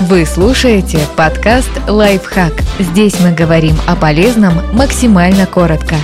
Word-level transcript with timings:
Вы 0.00 0.24
слушаете 0.24 0.98
подкаст 1.14 1.70
«Лайфхак». 1.86 2.54
Здесь 2.78 3.20
мы 3.20 3.32
говорим 3.32 3.74
о 3.86 3.94
полезном 3.94 4.54
максимально 4.74 5.44
коротко. 5.44 5.96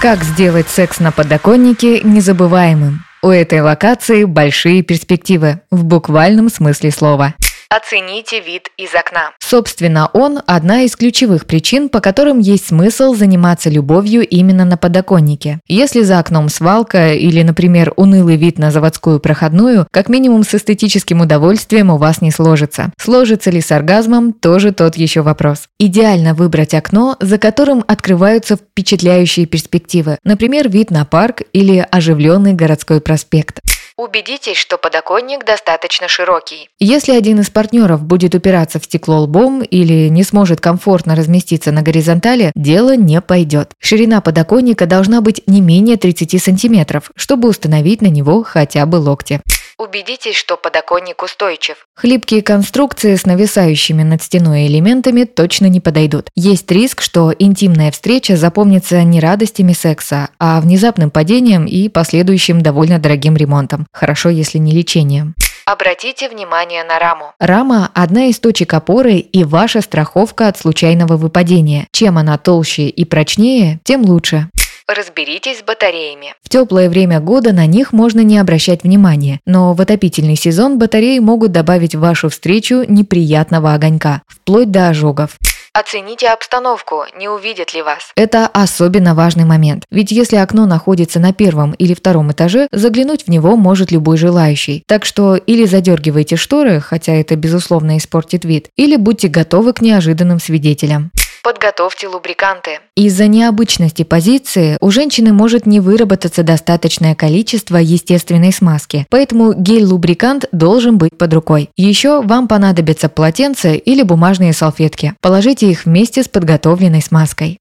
Как 0.00 0.22
сделать 0.22 0.68
секс 0.68 1.00
на 1.00 1.10
подоконнике 1.10 2.00
незабываемым? 2.02 3.02
У 3.22 3.28
этой 3.28 3.60
локации 3.60 4.22
большие 4.22 4.82
перспективы, 4.82 5.62
в 5.72 5.82
буквальном 5.82 6.48
смысле 6.48 6.92
слова– 6.92 7.34
Оцените 7.68 8.40
вид 8.40 8.68
из 8.76 8.94
окна. 8.94 9.32
Собственно, 9.40 10.08
он– 10.12 10.40
одна 10.46 10.82
из 10.82 10.94
ключевых 10.94 11.46
причин, 11.46 11.88
по 11.88 12.00
которым 12.00 12.38
есть 12.38 12.68
смысл 12.68 13.12
заниматься 13.14 13.70
любовью 13.70 14.26
именно 14.26 14.64
на 14.64 14.76
подоконнике. 14.76 15.58
Если 15.66 16.02
за 16.02 16.20
окном 16.20 16.48
свалка 16.48 17.14
или, 17.14 17.42
например, 17.42 17.92
унылый 17.96 18.36
вид 18.36 18.58
на 18.58 18.70
заводскую 18.70 19.18
проходную, 19.18 19.88
как 19.90 20.08
минимум 20.08 20.44
с 20.44 20.54
эстетическим 20.54 21.20
удовольствием 21.22 21.90
у 21.90 21.96
вас 21.96 22.20
не 22.22 22.30
сложится. 22.30 22.92
Сложится 22.98 23.50
ли 23.50 23.60
с 23.60 23.72
оргазмом– 23.72 24.32
тоже 24.40 24.70
тот 24.70 24.96
еще 24.96 25.22
вопрос. 25.22 25.64
Идеально 25.80 26.34
выбрать 26.34 26.72
окно, 26.72 27.16
за 27.18 27.36
которым 27.36 27.84
открываются 27.88 28.56
впечатляющие 28.56 29.46
перспективы, 29.46 30.18
например, 30.22 30.68
вид 30.68 30.92
на 30.92 31.04
парк 31.04 31.42
или 31.52 31.84
оживленный 31.90 32.52
городской 32.52 33.00
проспект. 33.00 33.60
Убедитесь, 33.98 34.58
что 34.58 34.76
подоконник 34.76 35.46
достаточно 35.46 36.06
широкий. 36.06 36.68
Если 36.78 37.12
один 37.12 37.40
из 37.40 37.48
партнеров 37.48 38.02
будет 38.02 38.34
упираться 38.34 38.78
в 38.78 38.84
стекло 38.84 39.20
лбом 39.20 39.62
или 39.62 40.08
не 40.08 40.22
сможет 40.22 40.60
комфортно 40.60 41.16
разместиться 41.16 41.72
на 41.72 41.80
горизонтали, 41.80 42.52
дело 42.54 42.94
не 42.94 43.22
пойдет. 43.22 43.70
Ширина 43.78 44.20
подоконника 44.20 44.84
должна 44.84 45.22
быть 45.22 45.42
не 45.46 45.62
менее 45.62 45.96
30 45.96 46.42
сантиметров, 46.42 47.10
чтобы 47.16 47.48
установить 47.48 48.02
на 48.02 48.08
него 48.08 48.42
хотя 48.42 48.84
бы 48.84 48.96
локти. 48.96 49.40
Убедитесь, 49.78 50.36
что 50.36 50.56
подоконник 50.56 51.22
устойчив. 51.22 51.86
Хлипкие 51.94 52.40
конструкции 52.40 53.14
с 53.14 53.26
нависающими 53.26 54.02
над 54.02 54.22
стеной 54.22 54.68
элементами 54.68 55.24
точно 55.24 55.66
не 55.66 55.80
подойдут. 55.80 56.30
Есть 56.34 56.70
риск, 56.70 57.02
что 57.02 57.34
интимная 57.38 57.90
встреча 57.90 58.36
запомнится 58.36 59.02
не 59.02 59.20
радостями 59.20 59.74
секса, 59.74 60.30
а 60.38 60.62
внезапным 60.62 61.10
падением 61.10 61.66
и 61.66 61.90
последующим 61.90 62.62
довольно 62.62 62.98
дорогим 62.98 63.36
ремонтом. 63.36 63.86
Хорошо, 63.92 64.30
если 64.30 64.56
не 64.56 64.72
лечением. 64.72 65.34
Обратите 65.66 66.28
внимание 66.28 66.84
на 66.84 67.00
раму. 67.00 67.32
Рама– 67.40 67.90
одна 67.94 68.26
из 68.26 68.38
точек 68.38 68.72
опоры 68.72 69.14
и 69.16 69.42
ваша 69.42 69.80
страховка 69.80 70.46
от 70.46 70.56
случайного 70.56 71.16
выпадения. 71.16 71.88
Чем 71.90 72.18
она 72.18 72.38
толще 72.38 72.88
и 72.88 73.04
прочнее, 73.04 73.80
тем 73.82 74.02
лучше. 74.02 74.48
Разберитесь 74.88 75.58
с 75.58 75.62
батареями. 75.64 76.34
В 76.44 76.48
теплое 76.48 76.88
время 76.88 77.18
года 77.18 77.52
на 77.52 77.66
них 77.66 77.92
можно 77.92 78.20
не 78.20 78.38
обращать 78.38 78.84
внимания, 78.84 79.40
но 79.44 79.74
в 79.74 79.80
отопительный 79.80 80.36
сезон 80.36 80.78
батареи 80.78 81.18
могут 81.18 81.50
добавить 81.50 81.96
в 81.96 82.00
вашу 82.00 82.28
встречу 82.28 82.84
неприятного 82.86 83.74
огонька, 83.74 84.22
вплоть 84.28 84.70
до 84.70 84.88
ожогов. 84.88 85.38
Оцените 85.72 86.28
обстановку, 86.28 87.02
не 87.18 87.28
увидят 87.28 87.74
ли 87.74 87.82
вас. 87.82 88.12
Это 88.14 88.46
особенно 88.46 89.16
важный 89.16 89.44
момент, 89.44 89.84
ведь 89.90 90.12
если 90.12 90.36
окно 90.36 90.66
находится 90.66 91.18
на 91.18 91.32
первом 91.32 91.72
или 91.72 91.92
втором 91.92 92.30
этаже, 92.30 92.68
заглянуть 92.70 93.24
в 93.24 93.28
него 93.28 93.56
может 93.56 93.90
любой 93.90 94.16
желающий. 94.18 94.84
Так 94.86 95.04
что 95.04 95.34
или 95.34 95.64
задергивайте 95.66 96.36
шторы, 96.36 96.80
хотя 96.80 97.12
это 97.12 97.34
безусловно 97.34 97.98
испортит 97.98 98.44
вид, 98.44 98.68
или 98.76 98.94
будьте 98.94 99.26
готовы 99.26 99.72
к 99.72 99.80
неожиданным 99.80 100.38
свидетелям. 100.38 101.10
Подготовьте 101.46 102.08
лубриканты. 102.08 102.80
Из-за 102.96 103.28
необычности 103.28 104.02
позиции 104.02 104.78
у 104.80 104.90
женщины 104.90 105.32
может 105.32 105.64
не 105.64 105.78
выработаться 105.78 106.42
достаточное 106.42 107.14
количество 107.14 107.76
естественной 107.76 108.52
смазки, 108.52 109.06
поэтому 109.10 109.52
гель-лубрикант 109.52 110.46
должен 110.50 110.98
быть 110.98 111.16
под 111.16 111.32
рукой. 111.32 111.70
Еще 111.76 112.20
вам 112.20 112.48
понадобятся 112.48 113.08
полотенца 113.08 113.74
или 113.74 114.02
бумажные 114.02 114.52
салфетки. 114.54 115.14
Положите 115.20 115.70
их 115.70 115.84
вместе 115.84 116.24
с 116.24 116.28
подготовленной 116.28 117.00
смазкой. 117.00 117.58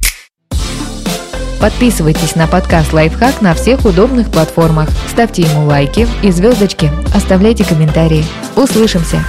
Подписывайтесь 1.62 2.36
на 2.36 2.48
подкаст 2.48 2.92
«Лайфхак» 2.92 3.44
на 3.44 3.54
всех 3.54 3.86
удобных 3.86 4.32
платформах. 4.32 4.90
Ставьте 5.12 5.44
ему 5.44 5.68
лайки 5.68 6.08
и 6.24 6.32
звездочки. 6.32 6.90
Оставляйте 7.14 7.64
комментарии. 7.64 8.26
Услышимся! 8.56 9.24